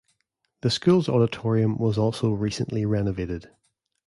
[0.61, 3.51] The school's auditorium was also recently renovated.